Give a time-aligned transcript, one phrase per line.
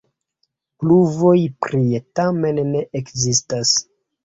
[0.83, 3.79] Pruvoj prie tamen ne ekzistas.